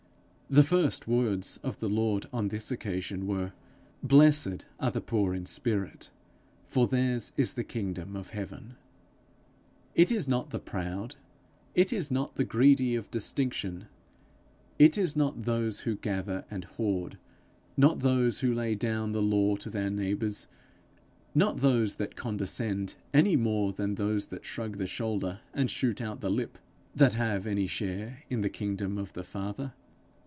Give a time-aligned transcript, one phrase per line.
[0.53, 3.53] The first words of the Lord on this occasion were:
[4.03, 6.09] 'Blessed are the poor in spirit,
[6.65, 8.75] for theirs is the kingdom of heaven,'
[9.95, 11.15] It is not the proud,
[11.73, 13.85] it is not the greedy of distinction,
[14.77, 17.17] it is not those who gather and hoard,
[17.77, 20.47] not those who lay down the law to their neighbours,
[21.33, 26.19] not those that condescend, any more than those that shrug the shoulder and shoot out
[26.19, 26.57] the lip,
[26.93, 29.71] that have any share in the kingdom of the Father.